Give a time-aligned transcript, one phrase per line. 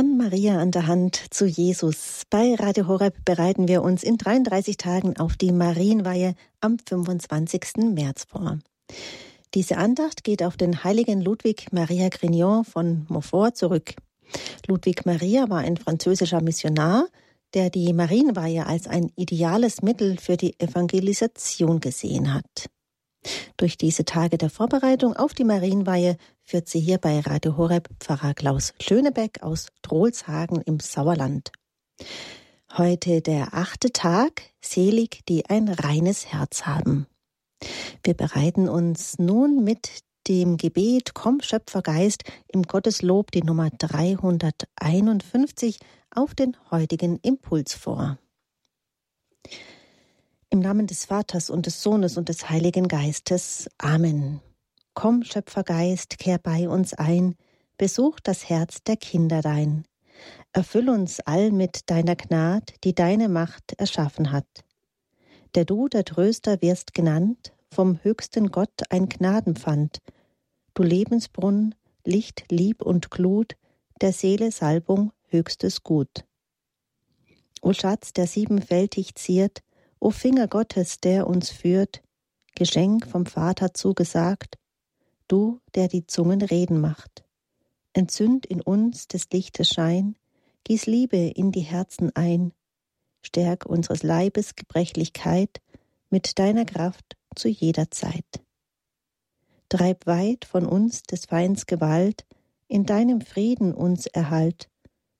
[0.00, 2.22] An Maria an der Hand zu Jesus.
[2.30, 7.92] Bei Radio Horeb bereiten wir uns in 33 Tagen auf die Marienweihe am 25.
[7.92, 8.60] März vor.
[9.52, 13.92] Diese Andacht geht auf den heiligen Ludwig Maria Grignon von Montfort zurück.
[14.66, 17.06] Ludwig Maria war ein französischer Missionar,
[17.52, 22.70] der die Marienweihe als ein ideales Mittel für die Evangelisation gesehen hat.
[23.58, 26.16] Durch diese Tage der Vorbereitung auf die Marienweihe
[26.50, 31.52] führt sie hier bei Radio Horeb Pfarrer Klaus Schönebeck aus Drolshagen im Sauerland.
[32.76, 37.06] Heute der achte Tag, selig, die ein reines Herz haben.
[38.02, 45.78] Wir bereiten uns nun mit dem Gebet Komm Schöpfergeist im Gotteslob die Nummer 351
[46.12, 48.18] auf den heutigen Impuls vor.
[50.48, 53.70] Im Namen des Vaters und des Sohnes und des Heiligen Geistes.
[53.78, 54.40] Amen.
[54.94, 57.36] Komm, Schöpfergeist, kehr bei uns ein,
[57.78, 59.84] besuch das Herz der Kinder dein.
[60.52, 64.46] Erfüll uns all mit deiner Gnad, die deine Macht erschaffen hat.
[65.54, 69.98] Der du, der Tröster, wirst genannt, vom höchsten Gott ein Gnadenpfand.
[70.74, 71.74] Du Lebensbrunn,
[72.04, 73.56] Licht, Lieb und Glut,
[74.00, 76.24] der Seele Salbung, höchstes Gut.
[77.62, 79.62] O Schatz, der siebenfältig ziert,
[80.00, 82.02] O Finger Gottes, der uns führt,
[82.54, 84.56] Geschenk vom Vater zugesagt,
[85.30, 87.24] du, der die Zungen reden macht.
[87.92, 90.16] Entzünd in uns des Lichtes Schein,
[90.64, 92.52] gieß Liebe in die Herzen ein,
[93.22, 95.60] stärk unseres Leibes Gebrechlichkeit
[96.08, 98.42] mit deiner Kraft zu jeder Zeit.
[99.68, 102.26] Treib weit von uns des Feinds Gewalt,
[102.66, 104.68] in deinem Frieden uns erhalt,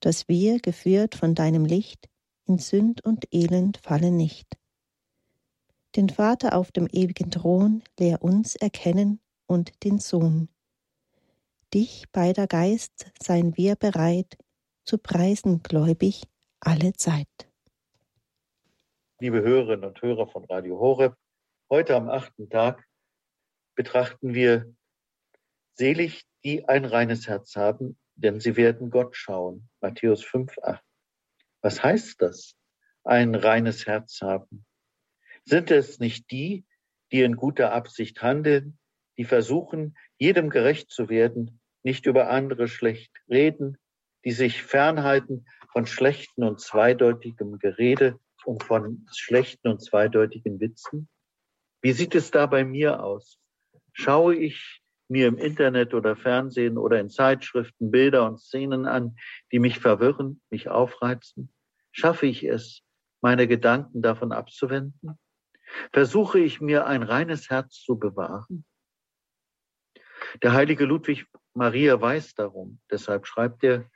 [0.00, 2.08] dass wir, geführt von deinem Licht,
[2.46, 4.56] in Sünd und Elend fallen nicht
[5.96, 10.48] den Vater auf dem ewigen Thron, lehr uns erkennen und den Sohn.
[11.72, 14.36] Dich, beider Geist, seien wir bereit,
[14.84, 16.22] zu preisen gläubig
[16.60, 17.28] alle Zeit.
[19.20, 21.16] Liebe Hörerinnen und Hörer von Radio Horeb,
[21.70, 22.86] heute am achten Tag
[23.74, 24.74] betrachten wir
[25.74, 29.68] selig, die ein reines Herz haben, denn sie werden Gott schauen.
[29.80, 30.82] Matthäus 5, 8.
[31.62, 32.54] Was heißt das?
[33.02, 34.64] Ein reines Herz haben.
[35.44, 36.64] Sind es nicht die,
[37.10, 38.78] die in guter Absicht handeln,
[39.16, 43.76] die versuchen, jedem gerecht zu werden, nicht über andere schlecht reden,
[44.24, 51.08] die sich fernhalten von schlechten und zweideutigem Gerede und von schlechten und zweideutigen Witzen?
[51.82, 53.38] Wie sieht es da bei mir aus?
[53.92, 59.16] Schaue ich mir im Internet oder Fernsehen oder in Zeitschriften Bilder und Szenen an,
[59.52, 61.52] die mich verwirren, mich aufreizen?
[61.92, 62.82] Schaffe ich es,
[63.20, 65.18] meine Gedanken davon abzuwenden?
[65.92, 68.64] versuche ich mir ein reines Herz zu bewahren.
[70.42, 72.80] Der heilige Ludwig Maria weiß darum.
[72.90, 73.88] Deshalb schreibt er,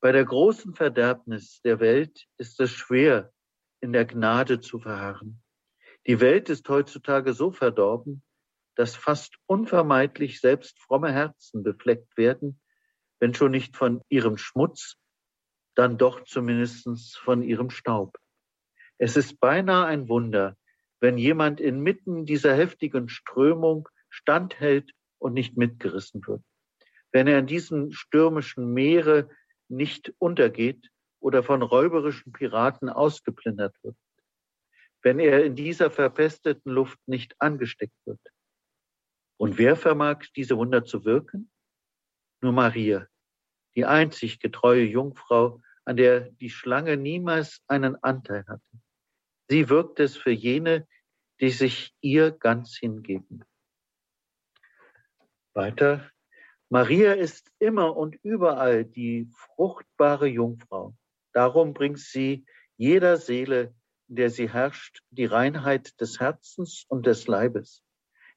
[0.00, 3.32] bei der großen Verderbnis der Welt ist es schwer,
[3.80, 5.42] in der Gnade zu verharren.
[6.06, 8.22] Die Welt ist heutzutage so verdorben,
[8.76, 12.60] dass fast unvermeidlich selbst fromme Herzen befleckt werden,
[13.20, 14.96] wenn schon nicht von ihrem Schmutz,
[15.74, 18.18] dann doch zumindest von ihrem Staub.
[18.98, 20.56] Es ist beinahe ein Wunder,
[21.00, 24.92] wenn jemand inmitten dieser heftigen Strömung standhält
[25.24, 26.42] und nicht mitgerissen wird.
[27.10, 29.30] Wenn er in diesem stürmischen Meere
[29.68, 33.96] nicht untergeht oder von räuberischen Piraten ausgeplündert wird.
[35.00, 38.20] Wenn er in dieser verpesteten Luft nicht angesteckt wird.
[39.38, 41.50] Und wer vermag diese Wunder zu wirken?
[42.42, 43.08] Nur Maria,
[43.74, 48.78] die einzig getreue Jungfrau, an der die Schlange niemals einen Anteil hatte.
[49.48, 50.86] Sie wirkt es für jene,
[51.40, 53.44] die sich ihr ganz hingeben.
[55.54, 56.10] Weiter.
[56.68, 60.94] Maria ist immer und überall die fruchtbare Jungfrau.
[61.32, 63.74] Darum bringt sie jeder Seele,
[64.08, 67.82] in der sie herrscht, die Reinheit des Herzens und des Leibes,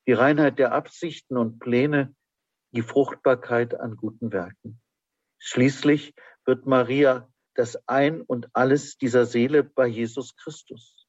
[0.08, 2.16] die Reinheit der Absichten und Pläne,
[2.72, 4.80] die Fruchtbarkeit an guten Werken.
[5.40, 6.14] Schließlich
[6.46, 11.08] wird Maria das Ein und alles dieser Seele bei Jesus Christus.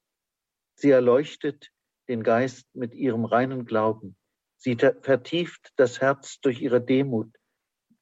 [0.75, 1.71] Sie erleuchtet
[2.09, 4.17] den Geist mit ihrem reinen Glauben.
[4.59, 7.35] Sie vertieft das Herz durch ihre Demut,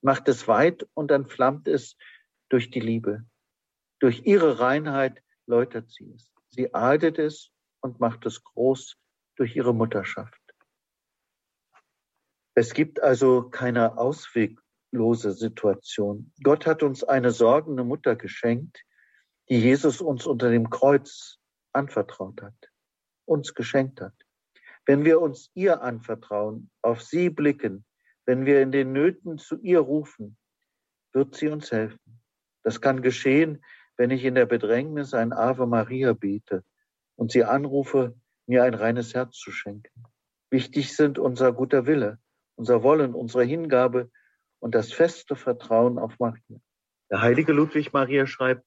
[0.00, 1.96] macht es weit und dann flammt es
[2.48, 3.24] durch die Liebe.
[4.00, 6.32] Durch ihre Reinheit läutert sie es.
[6.48, 7.50] Sie adelt es
[7.80, 8.96] und macht es groß
[9.36, 10.40] durch ihre Mutterschaft.
[12.54, 16.32] Es gibt also keine ausweglose Situation.
[16.42, 18.82] Gott hat uns eine sorgende Mutter geschenkt,
[19.50, 21.38] die Jesus uns unter dem Kreuz
[21.72, 22.54] anvertraut hat
[23.26, 24.14] uns geschenkt hat.
[24.86, 27.84] Wenn wir uns ihr anvertrauen, auf sie blicken,
[28.24, 30.36] wenn wir in den Nöten zu ihr rufen,
[31.12, 32.20] wird sie uns helfen.
[32.62, 33.64] Das kann geschehen,
[33.96, 36.64] wenn ich in der Bedrängnis ein Ave Maria bete
[37.16, 38.14] und sie anrufe,
[38.46, 40.04] mir ein reines Herz zu schenken.
[40.50, 42.18] Wichtig sind unser guter Wille,
[42.54, 44.10] unser Wollen, unsere Hingabe
[44.60, 46.60] und das feste Vertrauen auf Maria.
[47.10, 48.64] Der heilige Ludwig Maria schreibt,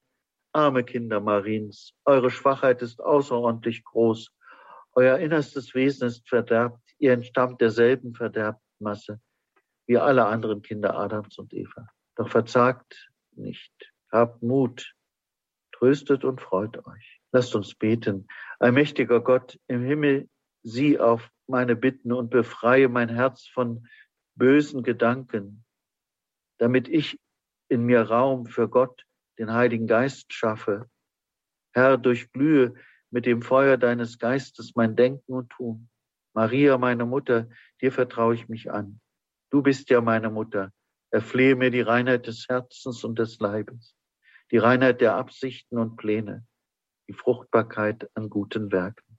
[0.51, 4.31] arme Kinder Mariens, eure Schwachheit ist außerordentlich groß,
[4.99, 9.21] euer innerstes Wesen ist verderbt, ihr entstammt derselben Verderbmasse
[9.87, 11.87] wie alle anderen Kinder Adams und Eva.
[12.15, 13.73] Doch verzagt nicht,
[14.11, 14.93] habt Mut,
[15.71, 17.21] tröstet und freut euch.
[17.31, 18.27] Lasst uns beten.
[18.59, 20.27] Allmächtiger Gott im Himmel,
[20.63, 23.87] sieh auf meine Bitten und befreie mein Herz von
[24.35, 25.63] bösen Gedanken,
[26.57, 27.17] damit ich
[27.69, 29.05] in mir Raum für Gott,
[29.37, 30.89] den Heiligen Geist schaffe.
[31.71, 32.73] Herr, durchglühe
[33.11, 35.89] mit dem Feuer deines Geistes mein Denken und Tun.
[36.33, 37.49] Maria, meine Mutter,
[37.81, 39.01] dir vertraue ich mich an.
[39.49, 40.71] Du bist ja meine Mutter.
[41.11, 43.95] Erflehe mir die Reinheit des Herzens und des Leibes,
[44.51, 46.45] die Reinheit der Absichten und Pläne,
[47.07, 49.17] die Fruchtbarkeit an guten Werken.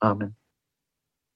[0.00, 0.36] Amen.